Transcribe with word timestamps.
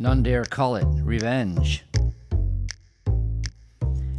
None 0.00 0.22
dare 0.22 0.46
call 0.46 0.76
it 0.76 0.86
revenge. 1.02 1.84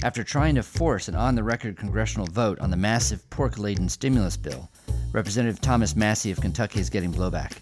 After 0.04 0.24
trying 0.24 0.54
to 0.54 0.62
force 0.62 1.08
an 1.08 1.16
on 1.16 1.34
the 1.34 1.44
record 1.44 1.76
congressional 1.76 2.28
vote 2.28 2.60
on 2.60 2.70
the 2.70 2.78
massive 2.78 3.28
pork 3.32 3.58
laden 3.58 3.90
stimulus 3.90 4.38
bill, 4.38 4.70
Representative 5.12 5.60
Thomas 5.60 5.96
Massie 5.96 6.30
of 6.30 6.40
Kentucky 6.40 6.80
is 6.80 6.92
getting 6.92 7.12
blowback. 7.12 7.62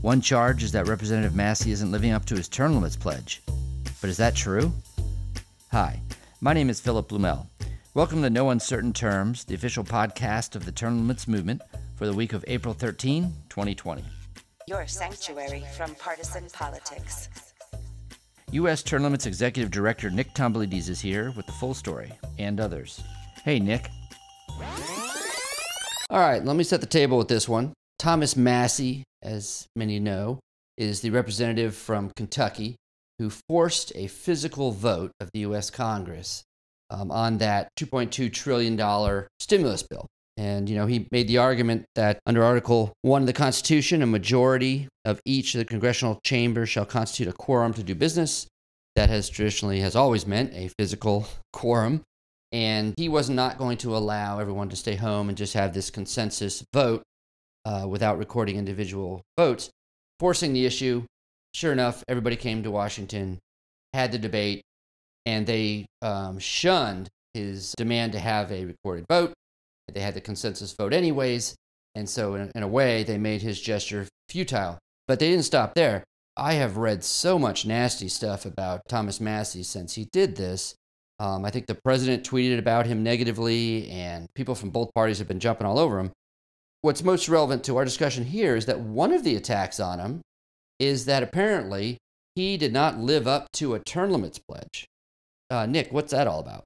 One 0.00 0.20
charge 0.20 0.62
is 0.62 0.70
that 0.72 0.86
Representative 0.86 1.34
Massie 1.34 1.72
isn't 1.72 1.90
living 1.90 2.12
up 2.12 2.24
to 2.26 2.36
his 2.36 2.48
term 2.48 2.72
limits 2.72 2.94
pledge. 2.94 3.42
But 4.00 4.10
is 4.10 4.16
that 4.18 4.36
true? 4.36 4.72
Hi, 5.72 6.00
my 6.40 6.52
name 6.52 6.70
is 6.70 6.78
Philip 6.78 7.08
Blumel. 7.08 7.48
Welcome 7.94 8.22
to 8.22 8.30
No 8.30 8.50
Uncertain 8.50 8.92
Terms, 8.92 9.42
the 9.42 9.56
official 9.56 9.82
podcast 9.82 10.54
of 10.54 10.66
the 10.66 10.72
Term 10.72 10.98
Limits 10.98 11.26
Movement 11.26 11.62
for 11.96 12.06
the 12.06 12.14
week 12.14 12.32
of 12.32 12.44
April 12.46 12.74
13, 12.74 13.24
2020. 13.48 14.04
Your 14.68 14.86
sanctuary 14.86 15.64
from 15.76 15.96
partisan 15.96 16.48
politics. 16.50 17.28
U.S. 18.56 18.82
Term 18.82 19.02
Limits 19.02 19.26
Executive 19.26 19.70
Director 19.70 20.08
Nick 20.08 20.32
Tomboulides 20.32 20.88
is 20.88 20.98
here 20.98 21.30
with 21.36 21.44
the 21.44 21.52
full 21.52 21.74
story 21.74 22.10
and 22.38 22.58
others. 22.58 23.02
Hey, 23.44 23.60
Nick. 23.60 23.90
All 26.08 26.20
right, 26.20 26.42
let 26.42 26.56
me 26.56 26.64
set 26.64 26.80
the 26.80 26.86
table 26.86 27.18
with 27.18 27.28
this 27.28 27.46
one. 27.46 27.74
Thomas 27.98 28.34
Massie, 28.34 29.04
as 29.22 29.66
many 29.76 30.00
know, 30.00 30.40
is 30.78 31.02
the 31.02 31.10
representative 31.10 31.74
from 31.74 32.10
Kentucky 32.16 32.76
who 33.18 33.28
forced 33.28 33.92
a 33.94 34.06
physical 34.06 34.72
vote 34.72 35.10
of 35.20 35.28
the 35.34 35.40
U.S. 35.40 35.68
Congress 35.68 36.42
um, 36.88 37.10
on 37.10 37.36
that 37.38 37.68
$2.2 37.78 38.32
trillion 38.32 39.26
stimulus 39.38 39.82
bill. 39.82 40.06
And, 40.36 40.68
you 40.68 40.76
know, 40.76 40.86
he 40.86 41.08
made 41.10 41.28
the 41.28 41.38
argument 41.38 41.86
that 41.94 42.18
under 42.26 42.44
Article 42.44 42.92
1 43.02 43.22
of 43.22 43.26
the 43.26 43.32
Constitution, 43.32 44.02
a 44.02 44.06
majority 44.06 44.88
of 45.04 45.20
each 45.24 45.54
of 45.54 45.60
the 45.60 45.64
congressional 45.64 46.20
chambers 46.24 46.68
shall 46.68 46.84
constitute 46.84 47.32
a 47.32 47.36
quorum 47.36 47.72
to 47.74 47.82
do 47.82 47.94
business. 47.94 48.46
That 48.96 49.08
has 49.08 49.28
traditionally, 49.28 49.80
has 49.80 49.96
always 49.96 50.26
meant 50.26 50.52
a 50.54 50.70
physical 50.78 51.26
quorum. 51.52 52.02
And 52.52 52.94
he 52.96 53.08
was 53.08 53.28
not 53.28 53.58
going 53.58 53.78
to 53.78 53.96
allow 53.96 54.38
everyone 54.38 54.68
to 54.68 54.76
stay 54.76 54.94
home 54.94 55.28
and 55.28 55.36
just 55.36 55.54
have 55.54 55.74
this 55.74 55.90
consensus 55.90 56.64
vote 56.72 57.02
uh, 57.64 57.86
without 57.88 58.18
recording 58.18 58.56
individual 58.56 59.22
votes, 59.36 59.70
forcing 60.20 60.52
the 60.52 60.64
issue. 60.64 61.04
Sure 61.52 61.72
enough, 61.72 62.04
everybody 62.08 62.36
came 62.36 62.62
to 62.62 62.70
Washington, 62.70 63.38
had 63.92 64.12
the 64.12 64.18
debate, 64.18 64.62
and 65.24 65.46
they 65.46 65.86
um, 66.02 66.38
shunned 66.38 67.08
his 67.34 67.74
demand 67.76 68.12
to 68.12 68.18
have 68.18 68.52
a 68.52 68.64
recorded 68.64 69.04
vote. 69.10 69.32
They 69.92 70.00
had 70.00 70.14
the 70.14 70.20
consensus 70.20 70.72
vote 70.72 70.92
anyways, 70.92 71.54
and 71.94 72.08
so 72.08 72.34
in, 72.34 72.50
in 72.54 72.62
a 72.62 72.68
way, 72.68 73.04
they 73.04 73.18
made 73.18 73.42
his 73.42 73.60
gesture 73.60 74.06
futile. 74.28 74.78
But 75.06 75.20
they 75.20 75.30
didn't 75.30 75.44
stop 75.44 75.74
there. 75.74 76.04
I 76.36 76.54
have 76.54 76.76
read 76.76 77.02
so 77.02 77.38
much 77.38 77.64
nasty 77.64 78.08
stuff 78.08 78.44
about 78.44 78.82
Thomas 78.88 79.20
Massie 79.20 79.62
since 79.62 79.94
he 79.94 80.08
did 80.12 80.36
this. 80.36 80.74
Um, 81.18 81.44
I 81.44 81.50
think 81.50 81.66
the 81.66 81.78
president 81.82 82.28
tweeted 82.28 82.58
about 82.58 82.86
him 82.86 83.02
negatively, 83.02 83.88
and 83.90 84.26
people 84.34 84.54
from 84.54 84.70
both 84.70 84.92
parties 84.94 85.18
have 85.18 85.28
been 85.28 85.40
jumping 85.40 85.66
all 85.66 85.78
over 85.78 85.98
him. 85.98 86.12
What's 86.82 87.02
most 87.02 87.28
relevant 87.28 87.64
to 87.64 87.76
our 87.78 87.84
discussion 87.84 88.24
here 88.24 88.54
is 88.54 88.66
that 88.66 88.80
one 88.80 89.12
of 89.12 89.24
the 89.24 89.34
attacks 89.34 89.80
on 89.80 89.98
him 89.98 90.20
is 90.78 91.06
that 91.06 91.22
apparently 91.22 91.96
he 92.34 92.58
did 92.58 92.72
not 92.72 92.98
live 92.98 93.26
up 93.26 93.46
to 93.54 93.74
a 93.74 93.80
term 93.80 94.10
limits 94.10 94.38
pledge. 94.38 94.86
Uh, 95.50 95.64
Nick, 95.64 95.90
what's 95.90 96.12
that 96.12 96.26
all 96.26 96.40
about? 96.40 96.64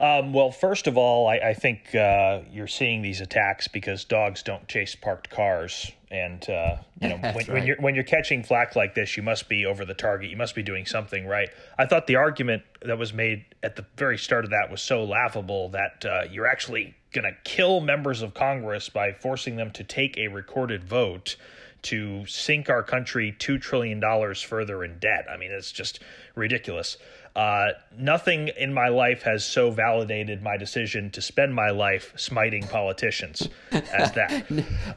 Um, 0.00 0.32
well, 0.32 0.50
first 0.50 0.86
of 0.86 0.96
all, 0.96 1.28
I, 1.28 1.36
I 1.36 1.54
think 1.54 1.94
uh, 1.94 2.40
you're 2.50 2.66
seeing 2.66 3.02
these 3.02 3.20
attacks 3.20 3.68
because 3.68 4.02
dogs 4.04 4.42
don't 4.42 4.66
chase 4.66 4.94
parked 4.94 5.28
cars, 5.28 5.92
and 6.10 6.48
uh, 6.48 6.76
you 7.02 7.10
know 7.10 7.16
when, 7.20 7.34
right. 7.34 7.48
when, 7.48 7.66
you're 7.66 7.76
when 7.76 7.94
you're 7.94 8.04
catching 8.04 8.42
flack 8.42 8.74
like 8.74 8.94
this, 8.94 9.18
you 9.18 9.22
must 9.22 9.50
be 9.50 9.66
over 9.66 9.84
the 9.84 9.92
target. 9.92 10.30
You 10.30 10.38
must 10.38 10.54
be 10.54 10.62
doing 10.62 10.86
something 10.86 11.26
right. 11.26 11.50
I 11.78 11.84
thought 11.84 12.06
the 12.06 12.16
argument 12.16 12.62
that 12.80 12.96
was 12.96 13.12
made 13.12 13.44
at 13.62 13.76
the 13.76 13.84
very 13.96 14.16
start 14.16 14.44
of 14.44 14.50
that 14.52 14.68
was 14.70 14.80
so 14.80 15.04
laughable 15.04 15.68
that 15.68 16.06
uh, 16.06 16.22
you're 16.30 16.46
actually 16.46 16.94
going 17.12 17.24
to 17.24 17.36
kill 17.44 17.80
members 17.80 18.22
of 18.22 18.32
Congress 18.32 18.88
by 18.88 19.12
forcing 19.12 19.56
them 19.56 19.70
to 19.72 19.84
take 19.84 20.16
a 20.16 20.28
recorded 20.28 20.82
vote 20.82 21.36
to 21.82 22.26
sink 22.26 22.68
our 22.68 22.82
country 22.82 23.34
two 23.38 23.58
trillion 23.58 24.00
dollars 24.00 24.42
further 24.42 24.84
in 24.84 24.98
debt. 24.98 25.26
I 25.30 25.36
mean, 25.36 25.50
it's 25.50 25.72
just 25.72 26.00
ridiculous. 26.34 26.96
Uh, 27.36 27.68
nothing 27.96 28.48
in 28.58 28.74
my 28.74 28.88
life 28.88 29.22
has 29.22 29.44
so 29.44 29.70
validated 29.70 30.42
my 30.42 30.56
decision 30.56 31.10
to 31.10 31.22
spend 31.22 31.54
my 31.54 31.70
life 31.70 32.12
smiting 32.16 32.66
politicians 32.66 33.48
as 33.70 34.12
that. 34.14 34.50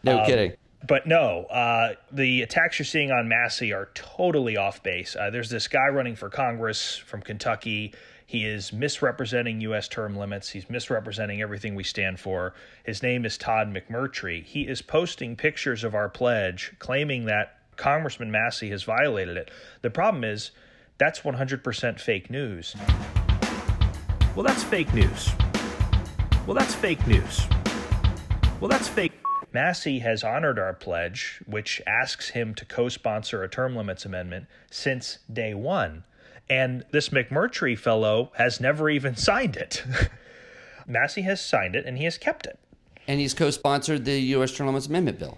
no 0.04 0.20
Um, 0.20 0.26
kidding. 0.26 0.54
But 0.86 1.08
no, 1.08 1.46
uh, 1.46 1.94
the 2.12 2.42
attacks 2.42 2.78
you're 2.78 2.86
seeing 2.86 3.12
on 3.12 3.30
Massie 3.30 3.72
are 3.72 3.90
totally 3.94 4.58
off 4.58 4.84
base. 4.84 5.16
Uh, 5.16 5.30
there's 5.30 5.50
this 5.50 5.68
guy 5.68 5.88
running 5.88 6.16
for 6.16 6.30
Congress 6.30 6.98
from 6.98 7.22
Kentucky. 7.22 7.94
He 8.26 8.46
is 8.46 8.74
misrepresenting 8.74 9.62
U.S. 9.62 9.88
term 9.88 10.18
limits. 10.18 10.50
He's 10.50 10.70
misrepresenting 10.70 11.42
everything 11.42 11.76
we 11.76 11.84
stand 11.84 12.20
for. 12.20 12.54
His 12.84 13.02
name 13.02 13.26
is 13.26 13.38
Todd 13.38 13.74
McMurtry. 13.74 14.44
He 14.44 14.64
is 14.64 14.82
posting 14.82 15.36
pictures 15.38 15.84
of 15.86 15.96
our 15.96 16.10
pledge, 16.10 16.74
claiming 16.80 17.26
that 17.26 17.60
Congressman 17.78 18.32
Massie 18.32 18.70
has 18.72 18.84
violated 18.84 19.38
it. 19.38 19.52
The 19.84 19.90
problem 19.90 20.24
is 20.26 20.52
that's 20.98 21.22
100% 21.22 22.00
fake 22.00 22.30
news. 22.30 22.76
Well, 24.36 24.44
that's 24.44 24.64
fake 24.64 24.94
news. 24.94 25.32
Well, 26.46 26.56
that's 26.56 26.76
fake 26.76 27.06
news. 27.08 27.42
Well, 28.60 28.70
that's 28.70 28.88
fake. 28.88 29.14
Massie 29.54 30.00
has 30.00 30.24
honored 30.24 30.58
our 30.58 30.74
pledge, 30.74 31.40
which 31.46 31.82
asks 31.86 32.30
him 32.30 32.56
to 32.56 32.66
co 32.66 32.90
sponsor 32.90 33.44
a 33.44 33.50
term 33.50 33.76
limits 33.76 34.06
amendment 34.06 34.48
since 34.72 35.20
day 35.32 35.54
one. 35.54 36.04
And 36.50 36.84
this 36.92 37.10
McMurtry 37.10 37.78
fellow 37.78 38.32
has 38.36 38.60
never 38.60 38.90
even 38.90 39.16
signed 39.18 39.56
it. 39.56 39.84
Massie 40.88 41.22
has 41.22 41.44
signed 41.44 41.76
it 41.76 41.86
and 41.86 41.98
he 41.98 42.04
has 42.06 42.18
kept 42.18 42.46
it. 42.46 42.60
And 43.08 43.20
he's 43.20 43.34
co 43.34 43.52
sponsored 43.52 44.06
the 44.06 44.20
U.S. 44.20 44.54
Term 44.54 44.68
Limits 44.68 44.88
Amendment 44.88 45.20
bill. 45.20 45.38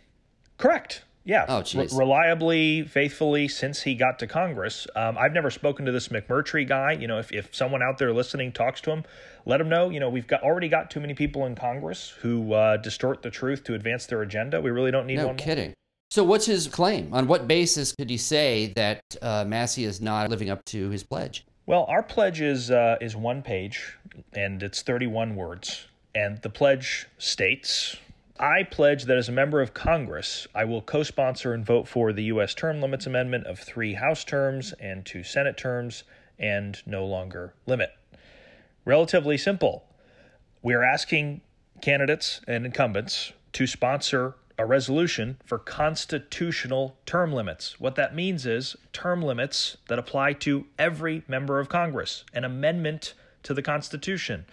Correct. 0.57 1.03
Yeah. 1.25 1.45
Oh. 1.49 1.63
Re- 1.73 1.89
reliably, 1.91 2.83
faithfully 2.83 3.47
since 3.47 3.81
he 3.81 3.95
got 3.95 4.19
to 4.19 4.27
Congress. 4.27 4.85
Um, 4.95 5.17
I've 5.17 5.33
never 5.33 5.49
spoken 5.49 5.85
to 5.85 5.91
this 5.91 6.09
McMurtry 6.09 6.67
guy. 6.67 6.93
You 6.93 7.07
know, 7.07 7.17
if, 7.19 7.31
if 7.31 7.53
someone 7.53 7.81
out 7.81 7.97
there 7.97 8.13
listening 8.13 8.51
talks 8.51 8.79
to 8.81 8.91
him, 8.91 9.03
let 9.45 9.59
him 9.59 9.67
know. 9.67 9.89
You 9.89 9.99
know, 9.99 10.09
we've 10.09 10.27
got 10.27 10.43
already 10.43 10.69
got 10.69 10.91
too 10.91 10.99
many 10.99 11.15
people 11.15 11.45
in 11.47 11.55
Congress 11.55 12.09
who 12.21 12.53
uh, 12.53 12.77
distort 12.77 13.23
the 13.23 13.31
truth 13.31 13.63
to 13.65 13.73
advance 13.73 14.05
their 14.05 14.21
agenda. 14.21 14.61
We 14.61 14.69
really 14.69 14.91
don't 14.91 15.07
need 15.07 15.15
No 15.17 15.27
one. 15.27 15.35
more. 15.35 15.43
kidding. 15.45 15.73
So, 16.11 16.23
what's 16.23 16.45
his 16.45 16.67
claim? 16.67 17.11
On 17.11 17.27
what 17.27 17.47
basis 17.47 17.91
could 17.91 18.09
he 18.09 18.17
say 18.17 18.71
that 18.75 19.01
uh, 19.21 19.43
Massie 19.47 19.83
is 19.83 19.99
not 19.99 20.29
living 20.29 20.49
up 20.51 20.63
to 20.65 20.89
his 20.91 21.03
pledge? 21.03 21.43
Well, 21.65 21.85
our 21.89 22.03
pledge 22.03 22.39
is 22.41 22.69
uh, 22.69 22.97
is 23.01 23.15
one 23.15 23.41
page, 23.41 23.97
and 24.33 24.61
it's 24.61 24.83
31 24.83 25.35
words. 25.35 25.87
And 26.13 26.39
the 26.43 26.49
pledge 26.49 27.07
states, 27.17 27.97
"I 28.37 28.63
pledge 28.63 29.05
that 29.05 29.17
as 29.17 29.29
a 29.29 29.31
member 29.31 29.61
of 29.61 29.73
Congress, 29.73 30.45
I 30.53 30.65
will 30.65 30.81
co-sponsor 30.81 31.53
and 31.53 31.65
vote 31.65 31.87
for 31.87 32.11
the 32.11 32.25
U.S. 32.25 32.53
term 32.53 32.81
limits 32.81 33.05
amendment 33.05 33.47
of 33.47 33.59
three 33.59 33.93
House 33.93 34.25
terms 34.25 34.73
and 34.73 35.05
two 35.05 35.23
Senate 35.23 35.55
terms, 35.55 36.03
and 36.37 36.81
no 36.85 37.05
longer 37.05 37.53
limit." 37.65 37.91
Relatively 38.83 39.37
simple. 39.37 39.85
We 40.61 40.73
are 40.73 40.83
asking 40.83 41.41
candidates 41.81 42.41
and 42.45 42.65
incumbents 42.65 43.31
to 43.53 43.65
sponsor 43.65 44.35
a 44.57 44.65
resolution 44.65 45.37
for 45.45 45.57
constitutional 45.57 46.97
term 47.05 47.31
limits. 47.31 47.79
What 47.79 47.95
that 47.95 48.15
means 48.15 48.45
is 48.45 48.75
term 48.91 49.21
limits 49.21 49.77
that 49.87 49.99
apply 49.99 50.33
to 50.33 50.67
every 50.77 51.23
member 51.27 51.59
of 51.59 51.69
Congress, 51.69 52.25
an 52.33 52.43
amendment 52.43 53.13
to 53.43 53.53
the 53.53 53.61
Constitution. 53.61 54.45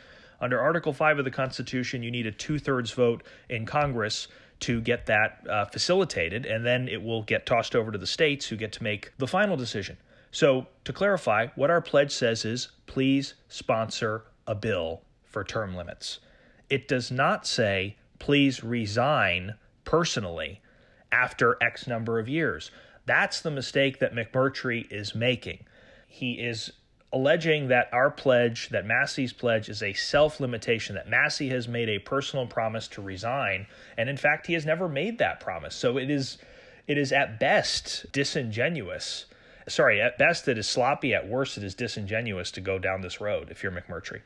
Under 0.42 0.60
Article 0.60 0.92
5 0.92 1.20
of 1.20 1.24
the 1.24 1.30
Constitution, 1.30 2.02
you 2.02 2.10
need 2.10 2.26
a 2.26 2.32
two 2.32 2.58
thirds 2.58 2.90
vote 2.90 3.22
in 3.48 3.64
Congress 3.64 4.26
to 4.60 4.80
get 4.80 5.06
that 5.06 5.46
uh, 5.48 5.64
facilitated, 5.66 6.46
and 6.46 6.66
then 6.66 6.88
it 6.88 7.00
will 7.00 7.22
get 7.22 7.46
tossed 7.46 7.76
over 7.76 7.92
to 7.92 7.98
the 7.98 8.06
states 8.06 8.46
who 8.46 8.56
get 8.56 8.72
to 8.72 8.82
make 8.82 9.12
the 9.18 9.26
final 9.28 9.56
decision. 9.56 9.96
So, 10.32 10.66
to 10.84 10.92
clarify, 10.92 11.48
what 11.54 11.70
our 11.70 11.80
pledge 11.80 12.10
says 12.10 12.44
is 12.44 12.68
please 12.86 13.34
sponsor 13.48 14.24
a 14.46 14.54
bill 14.56 15.02
for 15.24 15.44
term 15.44 15.76
limits. 15.76 16.18
It 16.68 16.88
does 16.88 17.12
not 17.12 17.46
say 17.46 17.96
please 18.18 18.64
resign 18.64 19.54
personally 19.84 20.60
after 21.12 21.56
X 21.60 21.86
number 21.86 22.18
of 22.18 22.28
years. 22.28 22.72
That's 23.06 23.40
the 23.40 23.50
mistake 23.50 24.00
that 24.00 24.14
McMurtry 24.14 24.90
is 24.90 25.14
making. 25.14 25.66
He 26.08 26.34
is 26.34 26.72
alleging 27.12 27.68
that 27.68 27.88
our 27.92 28.10
pledge, 28.10 28.70
that 28.70 28.86
Massie's 28.86 29.32
pledge, 29.32 29.68
is 29.68 29.82
a 29.82 29.92
self 29.92 30.40
limitation, 30.40 30.94
that 30.94 31.08
Massie 31.08 31.50
has 31.50 31.68
made 31.68 31.88
a 31.88 31.98
personal 31.98 32.46
promise 32.46 32.88
to 32.88 33.02
resign. 33.02 33.66
And 33.96 34.08
in 34.08 34.16
fact, 34.16 34.46
he 34.46 34.54
has 34.54 34.66
never 34.66 34.88
made 34.88 35.18
that 35.18 35.40
promise. 35.40 35.74
So 35.74 35.98
it 35.98 36.10
is, 36.10 36.38
it 36.86 36.98
is 36.98 37.12
at 37.12 37.38
best 37.38 38.06
disingenuous. 38.12 39.26
Sorry, 39.68 40.00
at 40.00 40.18
best 40.18 40.48
it 40.48 40.58
is 40.58 40.68
sloppy, 40.68 41.14
at 41.14 41.28
worst 41.28 41.56
it 41.56 41.64
is 41.64 41.74
disingenuous 41.74 42.50
to 42.52 42.60
go 42.60 42.78
down 42.78 43.02
this 43.02 43.20
road 43.20 43.50
if 43.50 43.62
you're 43.62 43.72
McMurtry. 43.72 44.22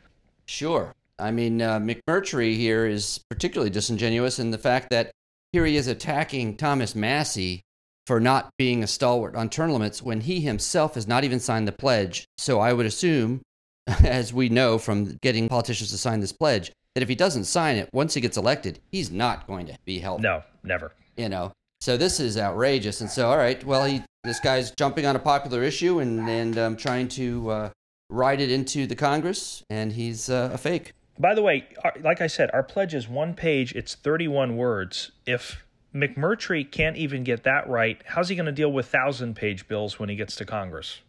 Sure. 0.46 0.94
I 1.18 1.30
mean, 1.30 1.62
uh, 1.62 1.78
McMurtry 1.78 2.56
here 2.56 2.86
is 2.86 3.20
particularly 3.30 3.70
disingenuous 3.70 4.38
in 4.38 4.50
the 4.50 4.58
fact 4.58 4.90
that 4.90 5.10
here 5.52 5.64
he 5.64 5.76
is 5.76 5.88
attacking 5.88 6.56
Thomas 6.56 6.94
Massie 6.94 7.62
for 8.06 8.20
not 8.20 8.50
being 8.56 8.82
a 8.82 8.86
stalwart 8.86 9.34
on 9.34 9.50
term 9.50 9.72
limits 9.72 10.02
when 10.02 10.20
he 10.20 10.40
himself 10.40 10.94
has 10.94 11.08
not 11.08 11.24
even 11.24 11.40
signed 11.40 11.66
the 11.66 11.72
pledge. 11.72 12.24
So 12.38 12.60
I 12.60 12.72
would 12.72 12.86
assume, 12.86 13.42
as 14.04 14.32
we 14.32 14.48
know 14.48 14.78
from 14.78 15.18
getting 15.22 15.48
politicians 15.48 15.90
to 15.90 15.98
sign 15.98 16.20
this 16.20 16.32
pledge, 16.32 16.72
that 16.94 17.02
if 17.02 17.08
he 17.08 17.14
doesn't 17.14 17.44
sign 17.44 17.76
it 17.76 17.90
once 17.92 18.14
he 18.14 18.20
gets 18.20 18.36
elected, 18.36 18.80
he's 18.90 19.10
not 19.10 19.46
going 19.46 19.66
to 19.66 19.76
be 19.84 19.98
helped. 19.98 20.22
No, 20.22 20.42
never. 20.62 20.92
You 21.16 21.28
know, 21.28 21.52
so 21.80 21.96
this 21.96 22.20
is 22.20 22.38
outrageous. 22.38 23.00
And 23.00 23.10
so, 23.10 23.28
all 23.28 23.36
right, 23.36 23.62
well, 23.64 23.84
he 23.84 24.02
this 24.24 24.40
guy's 24.40 24.72
jumping 24.72 25.06
on 25.06 25.14
a 25.14 25.20
popular 25.20 25.62
issue 25.62 26.00
and 26.00 26.28
and 26.28 26.58
um, 26.58 26.76
trying 26.76 27.08
to 27.08 27.50
uh, 27.50 27.70
ride 28.08 28.40
it 28.40 28.50
into 28.50 28.86
the 28.86 28.96
Congress, 28.96 29.62
and 29.68 29.92
he's 29.92 30.30
uh, 30.30 30.50
a 30.52 30.58
fake. 30.58 30.92
By 31.18 31.34
the 31.34 31.42
way, 31.42 31.66
like 32.02 32.20
I 32.20 32.26
said, 32.26 32.50
our 32.52 32.62
pledge 32.62 32.94
is 32.94 33.08
one 33.08 33.34
page. 33.34 33.72
It's 33.74 33.94
31 33.94 34.56
words. 34.56 35.12
If 35.26 35.64
McMurtry 35.96 36.70
can't 36.70 36.96
even 36.96 37.24
get 37.24 37.44
that 37.44 37.68
right, 37.68 38.00
how's 38.06 38.28
he 38.28 38.36
going 38.36 38.46
to 38.46 38.52
deal 38.52 38.70
with 38.70 38.86
thousand 38.86 39.34
page 39.34 39.66
bills 39.66 39.98
when 39.98 40.08
he 40.08 40.16
gets 40.16 40.36
to 40.36 40.44
Congress? 40.44 41.00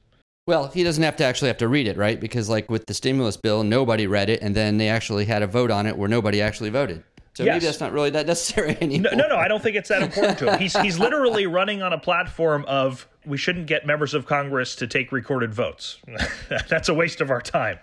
Well, 0.47 0.67
he 0.69 0.83
doesn't 0.83 1.03
have 1.03 1.17
to 1.17 1.25
actually 1.25 1.49
have 1.49 1.57
to 1.57 1.67
read 1.67 1.87
it, 1.87 1.97
right? 1.97 2.19
Because 2.19 2.47
like 2.49 2.71
with 2.71 2.85
the 2.85 2.93
stimulus 2.93 3.35
bill, 3.35 3.63
nobody 3.63 4.07
read 4.07 4.29
it, 4.29 4.41
and 4.41 4.55
then 4.55 4.77
they 4.77 4.87
actually 4.87 5.25
had 5.25 5.43
a 5.43 5.47
vote 5.47 5.71
on 5.71 5.85
it 5.85 5.97
where 5.97 6.07
nobody 6.07 6.41
actually 6.41 6.69
voted. 6.69 7.03
So 7.33 7.43
Yes. 7.43 7.55
maybe 7.55 7.65
that's 7.65 7.79
not 7.79 7.91
really 7.91 8.09
that 8.11 8.25
necessary 8.25 8.77
anymore. 8.81 9.11
No, 9.15 9.23
no, 9.23 9.27
no, 9.27 9.35
I 9.35 9.47
don't 9.47 9.61
think 9.61 9.75
it's 9.75 9.89
that 9.89 10.01
important 10.03 10.39
to 10.39 10.53
him. 10.53 10.59
He's 10.59 10.75
he's 10.77 10.97
literally 10.97 11.45
running 11.47 11.81
on 11.81 11.91
a 11.93 11.99
platform 11.99 12.63
of 12.67 13.07
we 13.27 13.37
shouldn't 13.37 13.67
get 13.67 13.85
members 13.85 14.13
of 14.13 14.25
Congress 14.25 14.75
to 14.77 14.87
take 14.87 15.11
recorded 15.11 15.53
votes. 15.53 15.97
That's 16.69 16.89
a 16.89 16.93
waste 16.93 17.21
of 17.21 17.29
our 17.29 17.41
time 17.41 17.77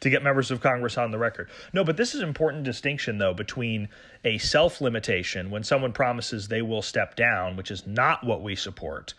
to 0.00 0.10
get 0.10 0.22
members 0.22 0.50
of 0.50 0.60
Congress 0.60 0.98
on 0.98 1.10
the 1.10 1.18
record. 1.18 1.48
No, 1.72 1.84
but 1.84 1.96
this 1.96 2.14
is 2.14 2.20
an 2.20 2.28
important 2.28 2.64
distinction 2.64 3.18
though 3.18 3.34
between 3.34 3.88
a 4.24 4.38
self-limitation 4.38 5.50
when 5.50 5.64
someone 5.64 5.92
promises 5.92 6.48
they 6.48 6.62
will 6.62 6.82
step 6.82 7.16
down, 7.16 7.56
which 7.56 7.70
is 7.70 7.86
not 7.86 8.24
what 8.24 8.42
we 8.42 8.54
support, 8.54 9.14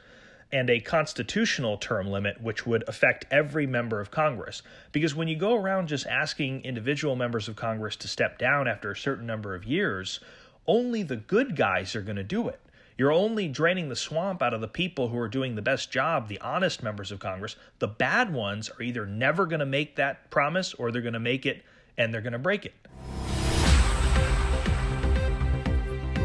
and 0.52 0.70
a 0.70 0.80
constitutional 0.80 1.78
term 1.78 2.08
limit, 2.08 2.42
which 2.42 2.66
would 2.68 2.88
affect 2.88 3.26
every 3.32 3.66
member 3.66 4.00
of 4.00 4.12
Congress. 4.12 4.62
Because 4.92 5.16
when 5.16 5.28
you 5.28 5.36
go 5.36 5.56
around 5.56 5.88
just 5.88 6.06
asking 6.06 6.64
individual 6.64 7.16
members 7.16 7.48
of 7.48 7.56
Congress 7.56 7.96
to 7.98 8.08
step 8.08 8.38
down 8.38 8.68
after 8.68 8.92
a 8.92 8.96
certain 8.96 9.26
number 9.26 9.56
of 9.56 9.66
years, 9.66 10.20
only 10.68 11.04
the 11.04 11.16
good 11.16 11.56
guys 11.56 11.96
are 11.96 12.02
going 12.02 12.18
to 12.18 12.24
do 12.24 12.48
it. 12.48 12.60
You're 12.98 13.12
only 13.12 13.48
draining 13.48 13.90
the 13.90 13.96
swamp 13.96 14.42
out 14.42 14.54
of 14.54 14.62
the 14.62 14.68
people 14.68 15.08
who 15.08 15.18
are 15.18 15.28
doing 15.28 15.56
the 15.56 15.62
best 15.62 15.92
job, 15.92 16.28
the 16.28 16.40
honest 16.40 16.84
members 16.84 17.12
of 17.12 17.20
Congress. 17.20 17.56
The 17.80 17.88
bad 17.88 18.34
ones 18.34 18.70
are 18.70 18.84
either 18.84 19.06
never 19.06 19.46
going 19.46 19.60
to 19.60 19.66
make 19.66 19.96
that 19.96 20.30
promise 20.30 20.74
or 20.74 20.92
they're 20.92 21.02
going 21.02 21.14
to 21.14 21.20
make 21.20 21.46
it 21.46 21.64
and 21.98 22.14
they're 22.14 22.22
going 22.22 22.34
to 22.34 22.40
break 22.40 22.66
it. 22.66 22.74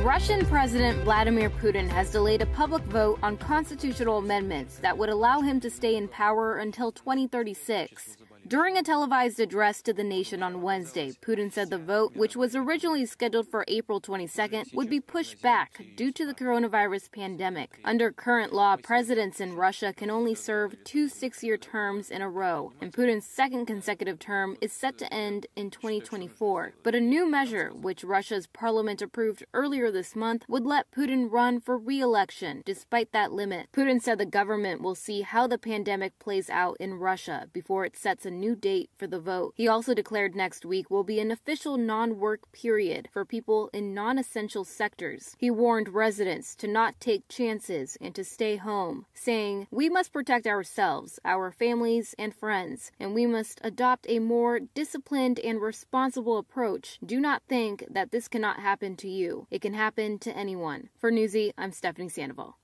Russian 0.02 0.46
President 0.46 1.02
Vladimir 1.02 1.50
Putin 1.50 1.88
has 1.88 2.12
delayed 2.12 2.40
a 2.40 2.46
public 2.46 2.82
vote 2.84 3.18
on 3.24 3.36
constitutional 3.36 4.18
amendments 4.18 4.78
that 4.78 4.96
would 4.96 5.08
allow 5.08 5.40
him 5.40 5.58
to 5.58 5.68
stay 5.68 5.96
in 5.96 6.06
power 6.06 6.58
until 6.58 6.92
2036. 6.92 8.16
During 8.48 8.76
a 8.76 8.82
televised 8.84 9.40
address 9.40 9.82
to 9.82 9.92
the 9.92 10.04
nation 10.04 10.40
on 10.40 10.62
Wednesday, 10.62 11.10
Putin 11.20 11.50
said 11.50 11.68
the 11.68 11.78
vote, 11.78 12.14
which 12.14 12.36
was 12.36 12.54
originally 12.54 13.04
scheduled 13.04 13.48
for 13.48 13.64
April 13.66 14.00
22nd, 14.00 14.72
would 14.72 14.88
be 14.88 15.00
pushed 15.00 15.42
back 15.42 15.80
due 15.96 16.12
to 16.12 16.24
the 16.24 16.34
coronavirus 16.34 17.10
pandemic. 17.10 17.80
Under 17.84 18.12
current 18.12 18.52
law, 18.52 18.76
presidents 18.76 19.40
in 19.40 19.56
Russia 19.56 19.92
can 19.92 20.10
only 20.10 20.36
serve 20.36 20.76
two 20.84 21.08
six 21.08 21.42
year 21.42 21.56
terms 21.56 22.08
in 22.08 22.22
a 22.22 22.30
row, 22.30 22.72
and 22.80 22.92
Putin's 22.92 23.26
second 23.26 23.66
consecutive 23.66 24.20
term 24.20 24.56
is 24.60 24.72
set 24.72 24.96
to 24.98 25.12
end 25.12 25.48
in 25.56 25.68
2024. 25.68 26.74
But 26.84 26.94
a 26.94 27.00
new 27.00 27.28
measure, 27.28 27.72
which 27.74 28.04
Russia's 28.04 28.46
parliament 28.46 29.02
approved 29.02 29.44
earlier 29.54 29.90
this 29.90 30.14
month, 30.14 30.44
would 30.46 30.64
let 30.64 30.92
Putin 30.92 31.32
run 31.32 31.58
for 31.58 31.76
re 31.76 32.00
election 32.00 32.62
despite 32.64 33.10
that 33.10 33.32
limit. 33.32 33.66
Putin 33.72 34.00
said 34.00 34.18
the 34.18 34.26
government 34.26 34.82
will 34.82 34.94
see 34.94 35.22
how 35.22 35.48
the 35.48 35.58
pandemic 35.58 36.16
plays 36.20 36.48
out 36.48 36.76
in 36.78 36.94
Russia 36.94 37.48
before 37.52 37.84
it 37.84 37.96
sets 37.96 38.24
a 38.24 38.35
new 38.36 38.54
date 38.54 38.90
for 38.96 39.06
the 39.06 39.18
vote. 39.18 39.54
He 39.56 39.66
also 39.66 39.94
declared 39.94 40.36
next 40.36 40.64
week 40.64 40.90
will 40.90 41.04
be 41.04 41.18
an 41.20 41.30
official 41.30 41.76
non 41.76 42.18
work 42.18 42.50
period 42.52 43.08
for 43.12 43.24
people 43.24 43.70
in 43.72 43.94
non 43.94 44.18
essential 44.18 44.64
sectors. 44.64 45.34
He 45.38 45.50
warned 45.50 45.88
residents 45.88 46.54
to 46.56 46.68
not 46.68 47.00
take 47.00 47.28
chances 47.28 47.96
and 48.00 48.14
to 48.14 48.24
stay 48.24 48.56
home, 48.56 49.06
saying, 49.14 49.66
We 49.70 49.88
must 49.88 50.12
protect 50.12 50.46
ourselves, 50.46 51.18
our 51.24 51.50
families, 51.50 52.14
and 52.18 52.34
friends, 52.34 52.92
and 53.00 53.14
we 53.14 53.26
must 53.26 53.60
adopt 53.64 54.06
a 54.08 54.18
more 54.18 54.60
disciplined 54.60 55.40
and 55.40 55.60
responsible 55.60 56.38
approach. 56.38 56.98
Do 57.04 57.18
not 57.18 57.42
think 57.48 57.84
that 57.90 58.10
this 58.10 58.28
cannot 58.28 58.60
happen 58.60 58.96
to 58.96 59.08
you. 59.08 59.46
It 59.50 59.60
can 59.60 59.74
happen 59.74 60.18
to 60.20 60.36
anyone. 60.36 60.90
For 60.98 61.10
Newsy, 61.10 61.52
I'm 61.56 61.72
Stephanie 61.72 62.08
Sandoval. 62.08 62.56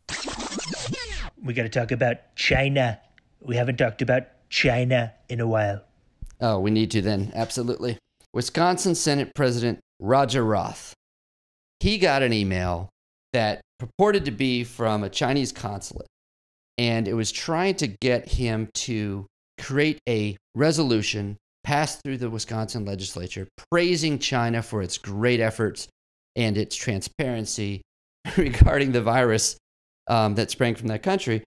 We 1.42 1.54
got 1.54 1.62
to 1.62 1.68
talk 1.68 1.90
about 1.90 2.36
China. 2.36 3.00
We 3.40 3.56
haven't 3.56 3.76
talked 3.76 4.02
about 4.02 4.25
China 4.52 5.14
in 5.31 5.40
a 5.40 5.46
while. 5.46 5.82
Oh, 6.40 6.60
we 6.60 6.70
need 6.70 6.90
to 6.93 7.00
then. 7.00 7.32
Absolutely. 7.34 7.99
Wisconsin 8.34 8.94
Senate 8.94 9.34
President 9.34 9.81
Roger 9.99 10.44
Roth. 10.44 10.93
He 11.81 11.99
got 11.99 12.22
an 12.22 12.32
email 12.32 12.90
that 13.32 13.62
purported 13.78 14.26
to 14.26 14.31
be 14.31 14.62
from 14.62 15.02
a 15.02 15.08
Chinese 15.08 15.52
consulate, 15.52 16.06
and 16.76 17.08
it 17.08 17.14
was 17.14 17.32
trying 17.32 17.76
to 17.76 17.87
get 17.87 18.28
him 18.28 18.69
to 18.75 19.26
create 19.58 19.99
a 20.08 20.37
resolution 20.54 21.37
passed 21.64 22.02
through 22.02 22.19
the 22.19 22.28
Wisconsin 22.28 22.84
legislature 22.84 23.49
praising 23.70 24.19
China 24.19 24.62
for 24.62 24.82
its 24.82 24.99
great 24.99 25.40
efforts 25.40 25.88
and 26.37 26.58
its 26.58 26.76
transparency 26.76 27.81
regarding 28.37 28.93
the 28.93 29.02
virus 29.02 29.56
um, 30.08 30.34
that 30.34 30.50
sprang 30.50 30.75
from 30.75 30.88
that 30.88 31.02
country. 31.02 31.43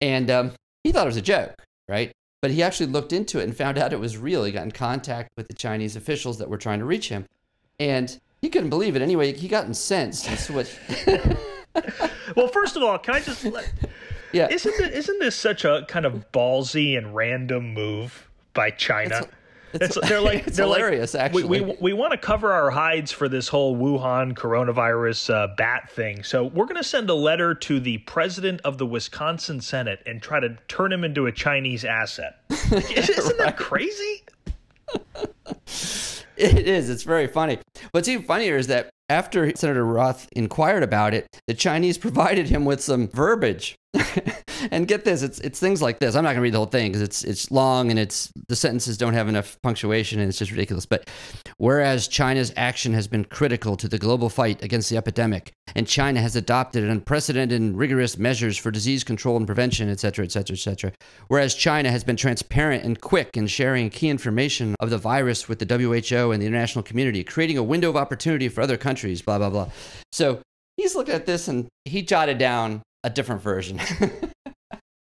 And 0.00 0.30
um, 0.30 0.52
he 0.82 0.90
thought 0.90 1.06
it 1.06 1.06
was 1.06 1.16
a 1.16 1.22
joke, 1.22 1.54
right? 1.88 2.10
But 2.40 2.52
he 2.52 2.62
actually 2.62 2.86
looked 2.86 3.12
into 3.12 3.40
it 3.40 3.44
and 3.44 3.56
found 3.56 3.78
out 3.78 3.92
it 3.92 4.00
was 4.00 4.16
real. 4.16 4.44
He 4.44 4.52
got 4.52 4.64
in 4.64 4.70
contact 4.70 5.30
with 5.36 5.48
the 5.48 5.54
Chinese 5.54 5.96
officials 5.96 6.38
that 6.38 6.48
were 6.48 6.58
trying 6.58 6.78
to 6.78 6.84
reach 6.84 7.08
him. 7.08 7.26
And 7.80 8.18
he 8.40 8.48
couldn't 8.48 8.70
believe 8.70 8.94
it. 8.94 9.02
Anyway, 9.02 9.32
he 9.32 9.48
got 9.48 9.66
incensed. 9.66 10.28
And 10.28 10.38
so 10.38 10.54
what, 10.54 10.78
Well, 12.36 12.48
first 12.48 12.76
of 12.76 12.82
all, 12.82 12.98
can 12.98 13.14
I 13.14 13.20
just 13.20 13.44
let, 13.44 13.70
yeah. 14.32 14.48
isn't 14.50 14.74
it, 14.80 14.92
isn't 14.92 15.18
this 15.18 15.34
such 15.34 15.64
a 15.64 15.84
kind 15.88 16.06
of 16.06 16.30
ballsy 16.32 16.96
and 16.96 17.14
random 17.14 17.74
move 17.74 18.28
by 18.54 18.70
China? 18.70 19.26
It's- 19.72 19.96
It's, 19.96 19.98
they're 20.08 20.20
like 20.20 20.46
it's 20.46 20.56
they're 20.56 20.66
hilarious, 20.66 21.14
like, 21.14 21.24
actually. 21.24 21.44
We, 21.44 21.60
we, 21.60 21.76
we 21.80 21.92
want 21.92 22.12
to 22.12 22.18
cover 22.18 22.52
our 22.52 22.70
hides 22.70 23.12
for 23.12 23.28
this 23.28 23.48
whole 23.48 23.76
Wuhan 23.76 24.34
coronavirus 24.34 25.32
uh, 25.34 25.48
bat 25.56 25.90
thing, 25.90 26.22
so 26.24 26.44
we're 26.44 26.64
going 26.66 26.76
to 26.76 26.84
send 26.84 27.10
a 27.10 27.14
letter 27.14 27.54
to 27.54 27.78
the 27.80 27.98
president 27.98 28.60
of 28.64 28.78
the 28.78 28.86
Wisconsin 28.86 29.60
Senate 29.60 30.00
and 30.06 30.22
try 30.22 30.40
to 30.40 30.56
turn 30.68 30.92
him 30.92 31.04
into 31.04 31.26
a 31.26 31.32
Chinese 31.32 31.84
asset. 31.84 32.38
Isn't 32.50 33.38
that 33.38 33.56
crazy? 33.56 34.22
It 36.36 36.68
is. 36.68 36.88
It's 36.88 37.02
very 37.02 37.26
funny. 37.26 37.58
What's 37.90 38.06
even 38.06 38.24
funnier 38.24 38.56
is 38.56 38.68
that 38.68 38.90
after 39.08 39.52
Senator 39.56 39.84
Roth 39.84 40.28
inquired 40.32 40.84
about 40.84 41.12
it, 41.12 41.26
the 41.48 41.54
Chinese 41.54 41.98
provided 41.98 42.48
him 42.48 42.64
with 42.64 42.80
some 42.80 43.08
verbiage. 43.08 43.74
And 44.70 44.88
get 44.88 45.04
this, 45.04 45.22
it's 45.22 45.38
it's 45.40 45.60
things 45.60 45.82
like 45.82 45.98
this. 45.98 46.14
I'm 46.14 46.24
not 46.24 46.30
going 46.30 46.36
to 46.36 46.42
read 46.42 46.54
the 46.54 46.58
whole 46.58 46.66
thing 46.66 46.90
because 46.90 47.02
it's 47.02 47.24
it's 47.24 47.50
long 47.50 47.90
and 47.90 47.98
it's 47.98 48.32
the 48.48 48.56
sentences 48.56 48.96
don't 48.96 49.14
have 49.14 49.28
enough 49.28 49.58
punctuation 49.62 50.20
and 50.20 50.28
it's 50.28 50.38
just 50.38 50.50
ridiculous. 50.50 50.86
But 50.86 51.08
whereas 51.58 52.08
China's 52.08 52.52
action 52.56 52.92
has 52.94 53.08
been 53.08 53.24
critical 53.24 53.76
to 53.76 53.88
the 53.88 53.98
global 53.98 54.28
fight 54.28 54.62
against 54.62 54.90
the 54.90 54.96
epidemic, 54.96 55.52
and 55.74 55.86
China 55.86 56.20
has 56.20 56.36
adopted 56.36 56.84
unprecedented 56.84 57.60
and 57.60 57.76
rigorous 57.78 58.18
measures 58.18 58.56
for 58.56 58.70
disease 58.70 59.04
control 59.04 59.36
and 59.36 59.46
prevention, 59.46 59.88
et 59.88 60.00
cetera, 60.00 60.24
et 60.24 60.32
cetera, 60.32 60.54
et 60.54 60.60
cetera. 60.60 60.92
Whereas 61.28 61.54
China 61.54 61.90
has 61.90 62.04
been 62.04 62.16
transparent 62.16 62.84
and 62.84 63.00
quick 63.00 63.36
in 63.36 63.46
sharing 63.46 63.90
key 63.90 64.08
information 64.08 64.74
of 64.80 64.90
the 64.90 64.98
virus 64.98 65.48
with 65.48 65.58
the 65.58 65.66
WHO 65.66 66.32
and 66.32 66.42
the 66.42 66.46
international 66.46 66.82
community, 66.82 67.24
creating 67.24 67.58
a 67.58 67.62
window 67.62 67.88
of 67.90 67.96
opportunity 67.96 68.48
for 68.48 68.60
other 68.60 68.76
countries, 68.76 69.22
blah, 69.22 69.38
blah, 69.38 69.50
blah. 69.50 69.68
So 70.12 70.40
he's 70.76 70.94
looking 70.94 71.14
at 71.14 71.26
this 71.26 71.48
and 71.48 71.68
he 71.84 72.02
jotted 72.02 72.38
down 72.38 72.82
a 73.04 73.10
different 73.10 73.42
version. 73.42 73.80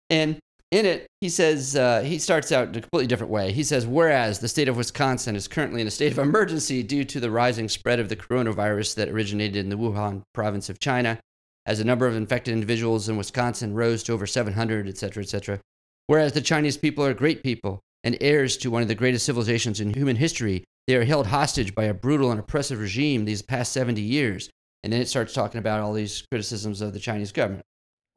and 0.10 0.40
in 0.72 0.86
it, 0.86 1.08
he 1.22 1.30
says, 1.30 1.78
uh, 1.78 2.02
he 2.02 2.20
starts 2.20 2.52
out 2.52 2.68
in 2.68 2.76
a 2.76 2.82
completely 2.82 3.08
different 3.08 3.32
way. 3.32 3.54
He 3.54 3.64
says, 3.64 3.88
whereas 3.88 4.40
the 4.40 4.50
state 4.50 4.68
of 4.68 4.76
Wisconsin 4.76 5.36
is 5.36 5.48
currently 5.48 5.80
in 5.80 5.88
a 5.88 5.92
state 5.92 6.12
of 6.12 6.20
emergency 6.20 6.84
due 6.84 7.06
to 7.06 7.22
the 7.22 7.32
rising 7.32 7.70
spread 7.70 8.00
of 8.00 8.10
the 8.10 8.18
coronavirus 8.18 8.96
that 8.96 9.08
originated 9.08 9.56
in 9.56 9.70
the 9.70 9.78
Wuhan 9.78 10.24
province 10.34 10.70
of 10.70 10.80
China, 10.80 11.20
as 11.66 11.78
the 11.78 11.86
number 11.86 12.06
of 12.06 12.16
infected 12.16 12.54
individuals 12.54 13.08
in 13.08 13.16
Wisconsin 13.16 13.74
rose 13.74 14.04
to 14.04 14.14
over 14.14 14.28
700, 14.28 14.90
et 14.90 14.98
cetera, 14.98 15.24
et 15.24 15.30
cetera. 15.30 15.60
Whereas 16.08 16.34
the 16.34 16.42
Chinese 16.42 16.78
people 16.78 17.06
are 17.06 17.14
great 17.14 17.44
people 17.44 17.80
and 18.04 18.18
heirs 18.20 18.58
to 18.58 18.72
one 18.72 18.82
of 18.82 18.88
the 18.90 18.96
greatest 18.96 19.26
civilizations 19.26 19.80
in 19.80 19.94
human 19.94 20.18
history, 20.18 20.64
they 20.86 20.96
are 20.96 21.06
held 21.06 21.28
hostage 21.28 21.76
by 21.76 21.86
a 21.86 21.94
brutal 21.94 22.32
and 22.32 22.40
oppressive 22.40 22.80
regime 22.80 23.24
these 23.26 23.42
past 23.42 23.72
70 23.74 24.02
years. 24.02 24.50
And 24.84 24.92
then 24.92 25.02
it 25.02 25.08
starts 25.08 25.34
talking 25.34 25.60
about 25.60 25.82
all 25.82 25.94
these 25.94 26.24
criticisms 26.30 26.82
of 26.82 26.94
the 26.94 27.00
Chinese 27.00 27.32
government. 27.32 27.66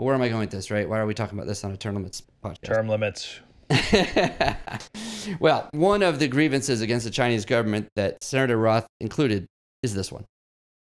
But 0.00 0.06
where 0.06 0.14
am 0.14 0.22
I 0.22 0.30
going 0.30 0.40
with 0.40 0.50
this, 0.50 0.70
right? 0.70 0.88
Why 0.88 0.98
are 0.98 1.04
we 1.04 1.12
talking 1.12 1.38
about 1.38 1.46
this 1.46 1.62
on 1.62 1.72
a 1.72 1.76
term 1.76 1.94
limits 1.94 2.22
podcast? 2.42 2.62
Term 2.62 2.88
limits. 2.88 3.40
well, 5.40 5.68
one 5.72 6.02
of 6.02 6.18
the 6.18 6.26
grievances 6.26 6.80
against 6.80 7.04
the 7.04 7.10
Chinese 7.10 7.44
government 7.44 7.86
that 7.96 8.24
Senator 8.24 8.56
Roth 8.56 8.86
included 9.02 9.44
is 9.82 9.92
this 9.92 10.10
one. 10.10 10.24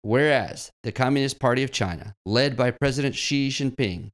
Whereas 0.03 0.71
the 0.85 0.93
Communist 0.93 1.41
Party 1.41 1.65
of 1.65 1.73
China, 1.73 2.15
led 2.25 2.57
by 2.57 2.71
President 2.71 3.17
Xi 3.17 3.49
Jinping, 3.49 4.11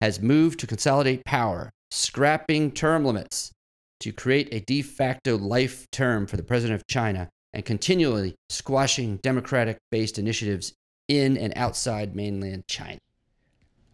has 0.00 0.22
moved 0.22 0.60
to 0.60 0.68
consolidate 0.68 1.24
power, 1.24 1.68
scrapping 1.90 2.70
term 2.70 3.04
limits 3.04 3.50
to 3.98 4.12
create 4.12 4.48
a 4.52 4.60
de 4.60 4.80
facto 4.80 5.36
life 5.36 5.90
term 5.90 6.24
for 6.24 6.36
the 6.36 6.44
president 6.44 6.80
of 6.80 6.86
China 6.86 7.28
and 7.52 7.64
continually 7.64 8.36
squashing 8.48 9.16
democratic 9.24 9.78
based 9.90 10.20
initiatives 10.20 10.72
in 11.08 11.36
and 11.36 11.52
outside 11.56 12.14
mainland 12.14 12.62
China. 12.68 13.00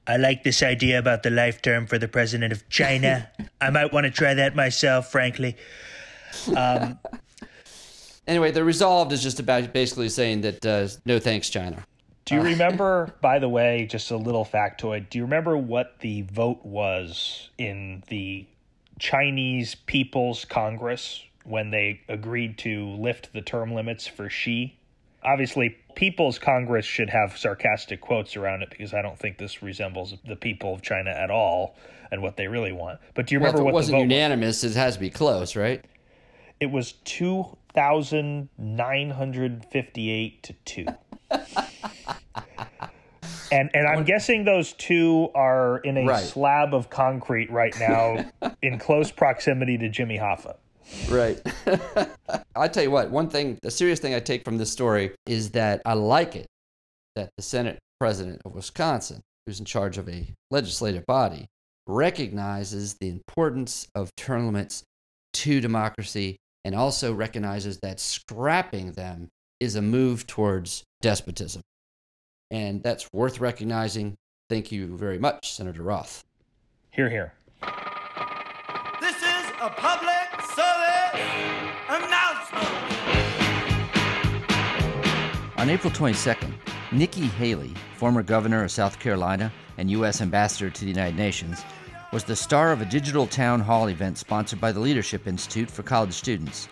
I 0.06 0.16
like 0.16 0.42
this 0.42 0.62
idea 0.62 0.98
about 0.98 1.22
the 1.22 1.30
life 1.30 1.62
term 1.62 1.86
for 1.86 1.98
the 1.98 2.08
president 2.08 2.52
of 2.52 2.68
China. 2.68 3.30
I 3.60 3.70
might 3.70 3.92
want 3.92 4.04
to 4.04 4.10
try 4.10 4.34
that 4.34 4.56
myself, 4.56 5.12
frankly. 5.12 5.56
Um, 6.56 6.98
anyway, 8.26 8.50
the 8.50 8.64
resolved 8.64 9.12
is 9.12 9.22
just 9.22 9.38
about 9.38 9.72
basically 9.72 10.08
saying 10.08 10.40
that 10.42 10.66
uh, 10.66 10.88
no 11.04 11.18
thanks, 11.18 11.50
China. 11.50 11.84
Do 12.24 12.34
you 12.34 12.40
uh, 12.40 12.44
remember, 12.44 13.14
by 13.20 13.38
the 13.38 13.48
way, 13.48 13.86
just 13.88 14.10
a 14.10 14.16
little 14.16 14.44
factoid? 14.44 15.08
Do 15.10 15.18
you 15.18 15.24
remember 15.24 15.56
what 15.56 15.98
the 16.00 16.22
vote 16.22 16.64
was 16.64 17.50
in 17.58 18.02
the 18.08 18.46
Chinese 18.98 19.74
People's 19.74 20.44
Congress 20.44 21.24
when 21.44 21.70
they 21.70 22.00
agreed 22.08 22.58
to 22.58 22.88
lift 22.90 23.32
the 23.32 23.42
term 23.42 23.72
limits 23.72 24.06
for 24.06 24.28
Xi? 24.28 24.76
Obviously, 25.24 25.76
People's 25.94 26.38
Congress 26.38 26.84
should 26.84 27.10
have 27.10 27.36
sarcastic 27.36 28.00
quotes 28.00 28.36
around 28.36 28.62
it 28.62 28.70
because 28.70 28.94
I 28.94 29.02
don't 29.02 29.18
think 29.18 29.38
this 29.38 29.62
resembles 29.62 30.14
the 30.26 30.36
people 30.36 30.74
of 30.74 30.82
China 30.82 31.10
at 31.10 31.30
all 31.30 31.76
and 32.10 32.22
what 32.22 32.36
they 32.36 32.48
really 32.48 32.72
want. 32.72 33.00
But 33.14 33.26
do 33.26 33.34
you 33.34 33.38
remember 33.38 33.58
well, 33.58 33.66
what 33.66 33.74
wasn't 33.74 34.00
unanimous? 34.00 34.62
Was? 34.62 34.76
It 34.76 34.78
has 34.78 34.94
to 34.94 35.00
be 35.00 35.10
close, 35.10 35.54
right? 35.56 35.84
It 36.60 36.70
was 36.70 36.92
two 37.04 37.56
thousand 37.74 38.48
nine 38.58 39.10
hundred 39.10 39.64
fifty-eight 39.66 40.42
to 40.44 40.52
two. 40.64 40.86
and 43.52 43.70
and 43.74 43.86
I'm 43.86 44.04
guessing 44.04 44.44
those 44.44 44.72
two 44.74 45.30
are 45.34 45.78
in 45.78 45.96
a 45.98 46.06
right. 46.06 46.24
slab 46.24 46.74
of 46.74 46.90
concrete 46.90 47.50
right 47.50 47.74
now, 47.78 48.30
in 48.62 48.78
close 48.78 49.10
proximity 49.10 49.78
to 49.78 49.88
Jimmy 49.88 50.18
Hoffa. 50.18 50.56
Right. 51.08 51.40
I 52.56 52.68
tell 52.68 52.82
you 52.82 52.90
what, 52.90 53.10
one 53.10 53.28
thing, 53.28 53.58
the 53.62 53.70
serious 53.70 54.00
thing 54.00 54.14
I 54.14 54.20
take 54.20 54.44
from 54.44 54.58
this 54.58 54.70
story 54.70 55.12
is 55.26 55.50
that 55.50 55.82
I 55.84 55.94
like 55.94 56.36
it 56.36 56.46
that 57.16 57.30
the 57.36 57.42
Senate 57.42 57.78
president 58.00 58.40
of 58.44 58.54
Wisconsin, 58.54 59.20
who's 59.46 59.58
in 59.58 59.64
charge 59.64 59.98
of 59.98 60.08
a 60.08 60.26
legislative 60.50 61.04
body, 61.06 61.46
recognizes 61.86 62.94
the 62.94 63.08
importance 63.08 63.86
of 63.94 64.14
term 64.16 64.46
limits 64.46 64.82
to 65.34 65.60
democracy 65.60 66.36
and 66.64 66.74
also 66.74 67.12
recognizes 67.12 67.78
that 67.82 67.98
scrapping 67.98 68.92
them 68.92 69.28
is 69.60 69.76
a 69.76 69.82
move 69.82 70.26
towards 70.26 70.84
despotism. 71.00 71.62
And 72.50 72.82
that's 72.82 73.08
worth 73.12 73.40
recognizing. 73.40 74.14
Thank 74.48 74.70
you 74.70 74.96
very 74.96 75.18
much, 75.18 75.52
Senator 75.52 75.82
Roth. 75.82 76.24
Hear, 76.90 77.08
hear. 77.08 77.32
This 79.00 79.16
is 79.16 79.50
a 79.60 79.70
public 79.70 80.11
On 85.62 85.70
April 85.70 85.92
22nd, 85.92 86.52
Nikki 86.90 87.28
Haley, 87.28 87.72
former 87.94 88.24
governor 88.24 88.64
of 88.64 88.72
South 88.72 88.98
Carolina 88.98 89.52
and 89.78 89.88
U.S. 89.92 90.20
ambassador 90.20 90.70
to 90.70 90.80
the 90.80 90.88
United 90.88 91.16
Nations, 91.16 91.62
was 92.12 92.24
the 92.24 92.34
star 92.34 92.72
of 92.72 92.80
a 92.80 92.84
digital 92.84 93.28
town 93.28 93.60
hall 93.60 93.86
event 93.86 94.18
sponsored 94.18 94.60
by 94.60 94.72
the 94.72 94.80
Leadership 94.80 95.28
Institute 95.28 95.70
for 95.70 95.84
college 95.84 96.14
students. 96.14 96.68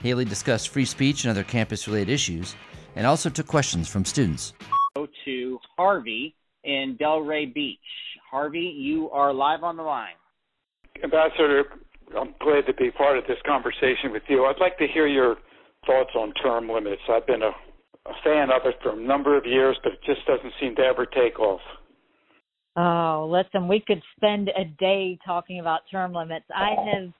Haley 0.00 0.24
discussed 0.24 0.70
free 0.70 0.86
speech 0.86 1.24
and 1.24 1.30
other 1.30 1.44
campus 1.44 1.86
related 1.86 2.08
issues 2.10 2.56
and 2.96 3.06
also 3.06 3.28
took 3.28 3.46
questions 3.46 3.86
from 3.86 4.02
students. 4.02 4.54
Go 4.96 5.06
to 5.26 5.58
Harvey 5.76 6.34
in 6.64 6.96
Delray 6.98 7.52
Beach. 7.52 7.80
Harvey, 8.30 8.60
you 8.60 9.10
are 9.10 9.34
live 9.34 9.62
on 9.62 9.76
the 9.76 9.82
line. 9.82 10.14
Ambassador, 11.04 11.64
I'm 12.18 12.34
glad 12.40 12.64
to 12.64 12.72
be 12.72 12.90
part 12.92 13.18
of 13.18 13.26
this 13.26 13.36
conversation 13.44 14.10
with 14.10 14.22
you. 14.28 14.46
I'd 14.46 14.58
like 14.58 14.78
to 14.78 14.86
hear 14.86 15.06
your 15.06 15.36
thoughts 15.84 16.12
on 16.14 16.32
term 16.32 16.70
limits. 16.70 17.02
I've 17.10 17.26
been 17.26 17.42
a, 17.42 17.50
a 18.06 18.12
fan 18.24 18.50
of 18.50 18.62
it 18.64 18.76
for 18.82 18.92
a 18.92 19.00
number 19.00 19.36
of 19.36 19.46
years, 19.46 19.76
but 19.82 19.92
it 19.92 20.00
just 20.04 20.26
doesn't 20.26 20.52
seem 20.60 20.74
to 20.76 20.82
ever 20.82 21.06
take 21.06 21.38
off. 21.38 21.60
Oh, 22.74 23.28
listen, 23.30 23.68
we 23.68 23.80
could 23.86 24.02
spend 24.16 24.48
a 24.48 24.64
day 24.78 25.18
talking 25.24 25.60
about 25.60 25.80
term 25.90 26.12
limits. 26.12 26.46
I 26.54 26.74
have 26.92 27.12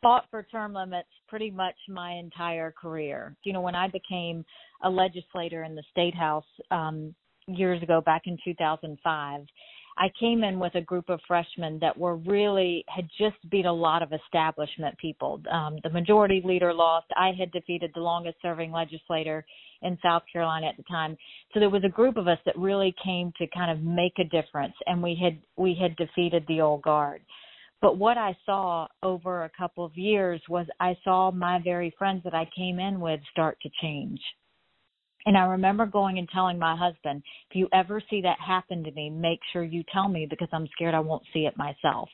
fought 0.00 0.24
for 0.30 0.44
term 0.44 0.72
limits 0.72 1.08
pretty 1.28 1.50
much 1.50 1.74
my 1.88 2.12
entire 2.12 2.72
career. 2.72 3.36
You 3.44 3.52
know, 3.52 3.60
when 3.60 3.74
I 3.74 3.88
became 3.88 4.44
a 4.82 4.88
legislator 4.88 5.64
in 5.64 5.74
the 5.74 5.82
state 5.90 6.14
house 6.14 6.46
um, 6.70 7.14
years 7.46 7.82
ago, 7.82 8.00
back 8.00 8.22
in 8.24 8.38
2005, 8.44 9.42
I 9.98 10.10
came 10.18 10.44
in 10.44 10.60
with 10.60 10.76
a 10.76 10.80
group 10.80 11.08
of 11.08 11.20
freshmen 11.26 11.78
that 11.80 11.96
were 11.98 12.16
really 12.16 12.84
had 12.88 13.08
just 13.18 13.36
beat 13.50 13.66
a 13.66 13.72
lot 13.72 14.00
of 14.00 14.12
establishment 14.12 14.96
people. 14.98 15.42
Um, 15.50 15.78
the 15.82 15.90
majority 15.90 16.40
leader 16.44 16.72
lost. 16.72 17.06
I 17.16 17.32
had 17.36 17.50
defeated 17.50 17.90
the 17.94 18.00
longest 18.00 18.36
serving 18.40 18.70
legislator 18.70 19.44
in 19.82 19.98
South 20.00 20.22
Carolina 20.32 20.68
at 20.68 20.76
the 20.76 20.84
time. 20.84 21.16
So 21.52 21.58
there 21.58 21.68
was 21.68 21.82
a 21.84 21.88
group 21.88 22.16
of 22.16 22.28
us 22.28 22.38
that 22.46 22.56
really 22.56 22.94
came 23.04 23.32
to 23.38 23.46
kind 23.48 23.72
of 23.72 23.84
make 23.84 24.14
a 24.20 24.24
difference, 24.24 24.74
and 24.86 25.02
we 25.02 25.18
had 25.20 25.38
we 25.56 25.74
had 25.74 25.96
defeated 25.96 26.44
the 26.46 26.60
old 26.60 26.82
guard. 26.82 27.22
But 27.80 27.98
what 27.98 28.18
I 28.18 28.36
saw 28.44 28.86
over 29.02 29.44
a 29.44 29.50
couple 29.56 29.84
of 29.84 29.96
years 29.96 30.40
was 30.48 30.66
I 30.80 30.96
saw 31.04 31.30
my 31.30 31.60
very 31.62 31.94
friends 31.98 32.22
that 32.24 32.34
I 32.34 32.48
came 32.56 32.78
in 32.78 33.00
with 33.00 33.20
start 33.32 33.58
to 33.62 33.70
change. 33.82 34.20
And 35.28 35.36
I 35.36 35.44
remember 35.44 35.84
going 35.84 36.18
and 36.18 36.26
telling 36.32 36.58
my 36.58 36.74
husband, 36.74 37.22
if 37.50 37.54
you 37.54 37.68
ever 37.74 38.02
see 38.08 38.22
that 38.22 38.38
happen 38.40 38.82
to 38.82 38.90
me, 38.92 39.10
make 39.10 39.40
sure 39.52 39.62
you 39.62 39.84
tell 39.92 40.08
me 40.08 40.26
because 40.28 40.48
I'm 40.54 40.66
scared 40.72 40.94
I 40.94 41.00
won't 41.00 41.22
see 41.34 41.40
it 41.40 41.52
myself. 41.54 42.08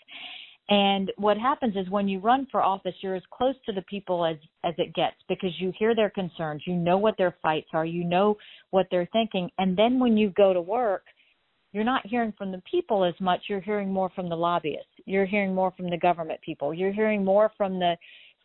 And 0.69 1.13
what 1.17 1.39
happens 1.39 1.77
is 1.77 1.89
when 1.89 2.09
you 2.09 2.19
run 2.19 2.49
for 2.51 2.61
office, 2.61 2.95
you're 3.03 3.15
as 3.15 3.23
close 3.31 3.55
to 3.67 3.73
the 3.73 3.83
people 3.83 4.27
as 4.27 4.35
as 4.65 4.75
it 4.79 4.93
gets 4.95 5.15
because 5.29 5.53
you 5.61 5.73
hear 5.79 5.95
their 5.95 6.11
concerns, 6.11 6.63
you 6.67 6.75
know 6.75 6.99
what 6.99 7.15
their 7.17 7.37
fights 7.41 7.69
are, 7.73 7.87
you 7.87 8.03
know 8.03 8.37
what 8.71 8.89
they're 8.91 9.09
thinking, 9.13 9.49
and 9.59 9.79
then 9.79 10.01
when 10.01 10.17
you 10.17 10.31
go 10.31 10.53
to 10.53 10.61
work, 10.61 11.05
you're 11.71 11.85
not 11.85 12.05
hearing 12.05 12.33
from 12.37 12.51
the 12.51 12.63
people 12.69 13.05
as 13.05 13.15
much, 13.21 13.43
you're 13.49 13.61
hearing 13.61 13.93
more 13.93 14.11
from 14.17 14.29
the 14.29 14.37
lobbyists. 14.37 14.89
You're 15.07 15.27
hearing 15.27 15.55
more 15.55 15.73
from 15.77 15.89
the 15.89 15.99
government 15.99 16.41
people. 16.41 16.75
You're 16.75 16.93
hearing 16.93 17.25
more 17.25 17.53
from 17.57 17.79
the 17.79 17.95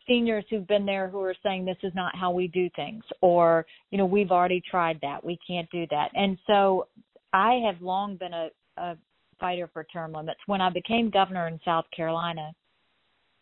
seniors 0.06 0.44
who've 0.50 0.66
been 0.66 0.86
there 0.86 1.08
who 1.08 1.20
are 1.20 1.34
saying 1.42 1.64
this 1.64 1.76
is 1.82 1.92
not 1.94 2.16
how 2.16 2.30
we 2.30 2.48
do 2.48 2.68
things 2.76 3.04
or 3.20 3.66
you 3.90 3.98
know 3.98 4.06
we've 4.06 4.30
already 4.30 4.62
tried 4.70 4.98
that 5.02 5.24
we 5.24 5.38
can't 5.46 5.68
do 5.70 5.86
that. 5.90 6.10
And 6.14 6.38
so 6.46 6.88
i 7.32 7.60
have 7.66 7.80
long 7.80 8.16
been 8.16 8.34
a, 8.34 8.48
a 8.76 8.96
fighter 9.38 9.68
for 9.72 9.84
term 9.84 10.12
limits. 10.12 10.40
When 10.46 10.60
i 10.60 10.70
became 10.70 11.10
governor 11.10 11.48
in 11.48 11.60
south 11.64 11.86
carolina 11.94 12.52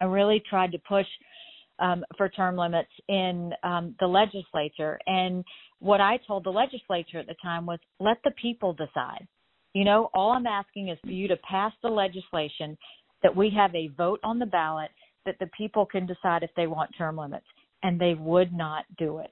i 0.00 0.04
really 0.04 0.42
tried 0.48 0.72
to 0.72 0.78
push 0.78 1.06
um, 1.80 2.04
for 2.16 2.28
term 2.28 2.56
limits 2.56 2.90
in 3.08 3.52
um, 3.62 3.94
the 4.00 4.06
legislature. 4.06 4.98
And 5.06 5.44
what 5.80 6.00
i 6.00 6.18
told 6.26 6.44
the 6.44 6.50
legislature 6.50 7.18
at 7.18 7.26
the 7.26 7.36
time 7.42 7.66
was 7.66 7.78
let 8.00 8.18
the 8.24 8.32
people 8.40 8.72
decide. 8.72 9.26
You 9.74 9.84
know 9.84 10.10
all 10.14 10.32
i'm 10.32 10.46
asking 10.46 10.88
is 10.88 10.98
for 11.04 11.12
you 11.12 11.28
to 11.28 11.36
pass 11.48 11.72
the 11.82 11.88
legislation 11.88 12.76
that 13.22 13.34
we 13.34 13.50
have 13.50 13.74
a 13.74 13.88
vote 13.96 14.20
on 14.22 14.38
the 14.38 14.46
ballot 14.46 14.90
that 15.28 15.38
the 15.38 15.50
people 15.56 15.86
can 15.86 16.06
decide 16.06 16.42
if 16.42 16.50
they 16.56 16.66
want 16.66 16.90
term 16.96 17.16
limits. 17.16 17.46
And 17.82 18.00
they 18.00 18.14
would 18.14 18.52
not 18.52 18.86
do 18.98 19.18
it. 19.18 19.30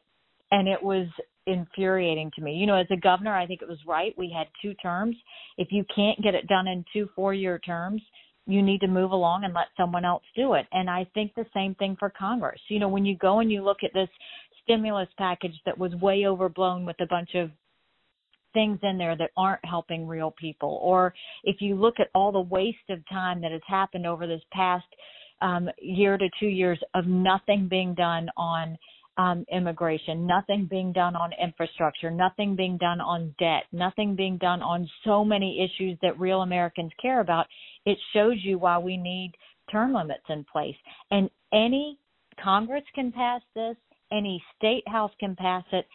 And 0.53 0.69
it 0.69 0.81
was 0.81 1.09
infuriating 1.47 2.31
to 2.37 2.43
me. 2.43 2.55
You 2.55 2.67
know, 2.67 2.77
as 2.77 2.87
a 2.93 2.97
governor, 2.97 3.35
I 3.35 3.47
think 3.47 3.63
it 3.63 3.69
was 3.69 3.79
right. 3.87 4.15
We 4.17 4.33
had 4.37 4.47
two 4.63 4.75
terms. 4.75 5.17
If 5.59 5.69
you 5.71 5.85
can't 5.95 6.23
get 6.23 6.35
it 6.35 6.47
done 6.47 6.69
in 6.69 6.85
two 6.93 7.09
four 7.17 7.35
year 7.35 7.59
terms, 7.59 8.03
you 8.47 8.63
need 8.63 8.81
to 8.83 8.87
move 8.87 9.11
along 9.11 9.43
and 9.45 9.55
let 9.55 9.67
someone 9.77 10.05
else 10.05 10.23
do 10.37 10.55
it. 10.55 10.67
And 10.71 10.89
I 10.89 11.07
think 11.15 11.35
the 11.35 11.47
same 11.53 11.75
thing 11.75 11.97
for 11.99 12.13
Congress. 12.17 12.61
You 12.69 12.79
know, 12.79 12.89
when 12.89 13.05
you 13.05 13.17
go 13.17 13.41
and 13.41 13.51
you 13.51 13.65
look 13.65 13.79
at 13.83 13.93
this 13.95 14.09
stimulus 14.63 15.09
package 15.19 15.55
that 15.65 15.79
was 15.79 15.93
way 15.97 16.27
overblown 16.27 16.85
with 16.85 17.01
a 17.01 17.07
bunch 17.07 17.31
of 17.35 17.51
things 18.53 18.79
in 18.83 18.97
there 18.97 19.17
that 19.17 19.31
aren't 19.37 19.65
helping 19.65 20.07
real 20.07 20.35
people. 20.41 20.81
Or 20.83 21.13
if 21.45 21.57
you 21.61 21.75
look 21.75 22.01
at 22.01 22.09
all 22.15 22.33
the 22.33 22.41
waste 22.41 22.89
of 22.89 23.07
time 23.09 23.43
that 23.43 23.53
has 23.53 23.61
happened 23.67 24.07
over 24.07 24.27
this 24.27 24.41
past 24.51 24.87
um, 25.43 25.69
year 25.79 26.17
to 26.17 26.29
two 26.41 26.49
years 26.49 26.79
of 26.95 27.07
nothing 27.07 27.69
being 27.69 27.95
done 27.95 28.29
on 28.37 28.79
um, 29.19 29.45
immigration, 29.51 30.27
nothing 30.27 30.67
being 30.71 30.93
done 30.93 31.17
on 31.17 31.31
infrastructure, 31.43 32.11
nothing 32.11 32.55
being 32.55 32.77
done 32.77 33.01
on 33.01 33.35
debt, 33.39 33.65
nothing 33.73 34.15
being 34.15 34.37
done 34.39 34.61
on 34.63 34.89
so 35.05 35.25
many 35.25 35.65
issues 35.65 35.99
that 36.03 36.19
real 36.21 36.43
Americans 36.43 36.93
care 37.01 37.21
about, 37.21 37.47
it 37.87 37.97
shows 38.13 38.37
you 38.43 38.59
why 38.59 38.79
we 38.79 38.97
need 38.97 39.33
term 39.71 39.95
limits 39.95 40.25
in 40.29 40.45
place. 40.53 40.77
And 41.11 41.31
any 41.53 41.99
Congress 42.43 42.85
can 42.95 43.11
pass 43.11 43.41
this, 43.55 43.77
any 44.13 44.43
state 44.57 44.87
house 44.87 45.13
can 45.19 45.35
pass 45.35 45.65
it, 45.73 45.87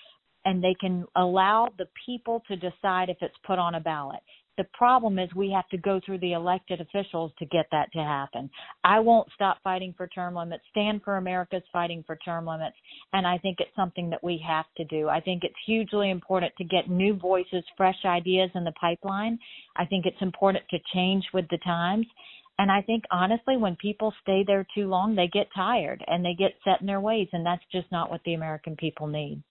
and 0.45 0.63
they 0.63 0.75
can 0.79 1.05
allow 1.15 1.69
the 1.77 1.85
people 2.05 2.41
to 2.47 2.55
decide 2.55 3.09
if 3.09 3.17
it's 3.21 3.35
put 3.45 3.59
on 3.59 3.75
a 3.75 3.79
ballot. 3.79 4.21
The 4.57 4.65
problem 4.73 5.17
is 5.17 5.33
we 5.33 5.49
have 5.51 5.67
to 5.69 5.77
go 5.77 6.01
through 6.05 6.19
the 6.19 6.33
elected 6.33 6.81
officials 6.81 7.31
to 7.39 7.45
get 7.45 7.67
that 7.71 7.91
to 7.93 7.99
happen. 7.99 8.49
I 8.83 8.99
won't 8.99 9.31
stop 9.33 9.57
fighting 9.63 9.93
for 9.95 10.07
term 10.07 10.35
limits. 10.35 10.63
Stand 10.71 11.01
for 11.03 11.17
America's 11.17 11.63
fighting 11.71 12.03
for 12.05 12.17
term 12.17 12.45
limits. 12.45 12.75
And 13.13 13.25
I 13.25 13.37
think 13.37 13.57
it's 13.59 13.75
something 13.75 14.09
that 14.09 14.23
we 14.23 14.43
have 14.45 14.65
to 14.77 14.83
do. 14.85 15.07
I 15.07 15.21
think 15.21 15.43
it's 15.43 15.55
hugely 15.65 16.09
important 16.09 16.53
to 16.57 16.65
get 16.65 16.89
new 16.89 17.15
voices, 17.15 17.63
fresh 17.77 17.97
ideas 18.05 18.51
in 18.53 18.63
the 18.63 18.73
pipeline. 18.73 19.39
I 19.77 19.85
think 19.85 20.05
it's 20.05 20.21
important 20.21 20.65
to 20.69 20.79
change 20.93 21.23
with 21.33 21.47
the 21.49 21.57
times. 21.59 22.05
And 22.59 22.71
I 22.71 22.81
think 22.81 23.05
honestly, 23.09 23.57
when 23.57 23.75
people 23.77 24.13
stay 24.21 24.43
there 24.45 24.67
too 24.75 24.87
long, 24.87 25.15
they 25.15 25.27
get 25.27 25.47
tired 25.55 26.03
and 26.07 26.23
they 26.23 26.35
get 26.37 26.53
set 26.63 26.81
in 26.81 26.87
their 26.87 26.99
ways. 26.99 27.29
And 27.31 27.45
that's 27.45 27.63
just 27.71 27.91
not 27.91 28.11
what 28.11 28.21
the 28.25 28.33
American 28.33 28.75
people 28.75 29.07
need. 29.07 29.41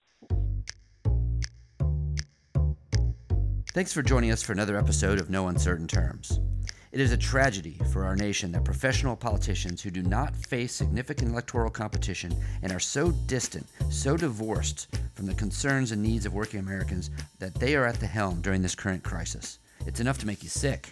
Thanks 3.73 3.93
for 3.93 4.01
joining 4.01 4.31
us 4.31 4.43
for 4.43 4.51
another 4.51 4.77
episode 4.77 5.17
of 5.17 5.29
No 5.29 5.47
Uncertain 5.47 5.87
Terms. 5.87 6.41
It 6.91 6.99
is 6.99 7.13
a 7.13 7.17
tragedy 7.17 7.79
for 7.93 8.03
our 8.03 8.17
nation 8.17 8.51
that 8.51 8.65
professional 8.65 9.15
politicians 9.15 9.81
who 9.81 9.89
do 9.89 10.03
not 10.03 10.35
face 10.35 10.75
significant 10.75 11.31
electoral 11.31 11.69
competition 11.69 12.35
and 12.63 12.73
are 12.73 12.81
so 12.81 13.11
distant, 13.27 13.65
so 13.89 14.17
divorced 14.17 14.93
from 15.15 15.25
the 15.25 15.33
concerns 15.35 15.93
and 15.93 16.03
needs 16.03 16.25
of 16.25 16.33
working 16.33 16.59
Americans 16.59 17.11
that 17.39 17.55
they 17.55 17.73
are 17.77 17.85
at 17.85 17.97
the 18.01 18.07
helm 18.07 18.41
during 18.41 18.61
this 18.61 18.75
current 18.75 19.03
crisis. 19.03 19.59
It's 19.85 20.01
enough 20.01 20.17
to 20.17 20.27
make 20.27 20.43
you 20.43 20.49
sick. 20.49 20.89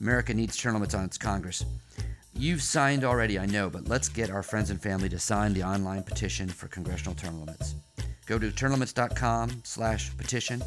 America 0.00 0.32
needs 0.32 0.56
term 0.56 0.72
limits 0.72 0.94
on 0.94 1.04
its 1.04 1.18
Congress. 1.18 1.62
You've 2.32 2.62
signed 2.62 3.04
already, 3.04 3.38
I 3.38 3.44
know, 3.44 3.68
but 3.68 3.86
let's 3.86 4.08
get 4.08 4.30
our 4.30 4.42
friends 4.42 4.70
and 4.70 4.80
family 4.80 5.10
to 5.10 5.18
sign 5.18 5.52
the 5.52 5.64
online 5.64 6.04
petition 6.04 6.48
for 6.48 6.68
congressional 6.68 7.14
term 7.14 7.38
limits. 7.38 7.74
Go 8.24 8.38
to 8.38 8.50
termlimits.com 8.50 9.60
slash 9.62 10.16
petition 10.16 10.62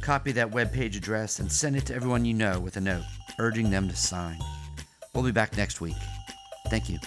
Copy 0.00 0.32
that 0.32 0.50
web 0.50 0.72
page 0.72 0.96
address 0.96 1.40
and 1.40 1.50
send 1.50 1.76
it 1.76 1.86
to 1.86 1.94
everyone 1.94 2.24
you 2.24 2.34
know 2.34 2.58
with 2.58 2.76
a 2.76 2.80
note 2.80 3.04
urging 3.38 3.70
them 3.70 3.88
to 3.88 3.96
sign. 3.96 4.38
We'll 5.14 5.24
be 5.24 5.32
back 5.32 5.56
next 5.56 5.80
week. 5.80 5.96
Thank 6.68 6.88
you. 6.88 6.98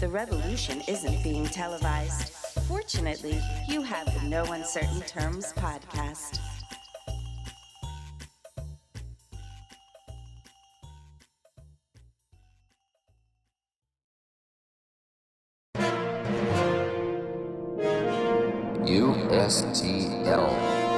The 0.00 0.08
revolution 0.08 0.82
isn't 0.88 1.22
being 1.22 1.46
televised. 1.46 2.30
Fortunately, 2.66 3.40
you 3.68 3.82
have 3.82 4.06
the 4.06 4.28
No 4.28 4.44
Uncertain 4.44 5.00
Terms 5.02 5.52
podcast. 5.52 6.40
USTL. 18.84 20.91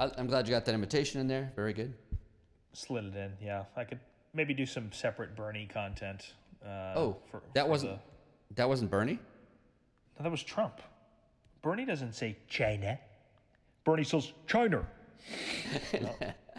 I'm 0.00 0.26
glad 0.26 0.48
you 0.48 0.54
got 0.54 0.64
that 0.64 0.74
invitation 0.74 1.20
in 1.20 1.28
there. 1.28 1.52
Very 1.54 1.72
good. 1.72 1.92
Slid 2.72 3.04
it 3.04 3.16
in, 3.16 3.32
yeah. 3.42 3.64
I 3.76 3.84
could 3.84 4.00
maybe 4.32 4.54
do 4.54 4.64
some 4.64 4.90
separate 4.92 5.36
Bernie 5.36 5.68
content. 5.72 6.32
Uh, 6.64 6.92
oh, 6.96 7.16
for, 7.30 7.42
that 7.54 7.64
for 7.64 7.70
wasn't 7.70 7.92
the... 7.92 8.54
that 8.54 8.68
wasn't 8.68 8.90
Bernie. 8.90 9.18
No, 10.18 10.22
that 10.22 10.30
was 10.30 10.42
Trump. 10.42 10.80
Bernie 11.62 11.84
doesn't 11.84 12.14
say 12.14 12.36
China. 12.48 12.98
Bernie 13.84 14.04
says 14.04 14.32
China. 14.46 14.86
no. 16.00 16.14